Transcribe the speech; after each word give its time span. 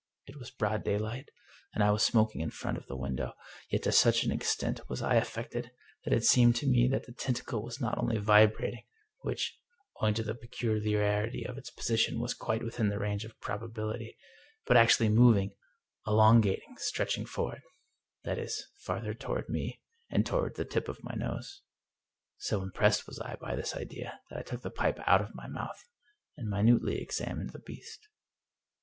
It 0.25 0.35
was 0.39 0.49
broad 0.49 0.83
daylight, 0.83 1.29
and 1.75 1.83
I 1.83 1.91
was 1.91 2.01
smoking 2.01 2.41
in 2.41 2.49
front 2.49 2.75
of 2.75 2.87
the 2.87 2.97
window, 2.97 3.33
yet 3.69 3.83
to 3.83 3.91
such 3.91 4.23
an 4.23 4.31
extent 4.31 4.89
was 4.89 5.03
I 5.03 5.13
affected 5.13 5.69
that 6.03 6.11
it 6.15 6.23
seemed 6.25 6.55
to 6.55 6.65
me 6.67 6.87
that 6.87 7.05
the 7.05 7.11
tentacle 7.11 7.61
was 7.61 7.79
not 7.79 7.99
only 7.99 8.17
vibrating, 8.17 8.83
which, 9.19 9.59
owing 9.97 10.15
to 10.15 10.23
the 10.23 10.33
peculiarity 10.33 11.45
of 11.45 11.55
its 11.55 11.69
position, 11.69 12.19
was 12.19 12.33
quite 12.33 12.63
within 12.63 12.89
the 12.89 12.97
range 12.97 13.25
of 13.25 13.39
probability, 13.41 14.17
but 14.65 14.75
actually 14.75 15.09
moving, 15.09 15.53
elongating— 16.07 16.77
stretching 16.89 17.27
forward, 17.27 17.61
that 18.23 18.39
is, 18.39 18.69
farther 18.79 19.13
toward 19.13 19.49
me, 19.49 19.81
and 20.09 20.25
toward 20.25 20.55
the 20.55 20.65
tip 20.65 20.89
of 20.89 21.03
my 21.03 21.13
nose. 21.15 21.61
So 22.37 22.63
impressed 22.63 23.05
was 23.05 23.19
I 23.19 23.35
by 23.35 23.55
this 23.55 23.75
idea 23.75 24.19
that 24.31 24.39
I 24.39 24.41
took 24.41 24.63
the 24.63 24.71
pipe 24.71 24.97
out 25.05 25.21
of 25.21 25.35
my 25.35 25.45
mouth 25.45 25.85
and 26.37 26.49
minutely 26.49 26.99
examined 26.99 27.51
the 27.51 27.59
beast. 27.59 28.07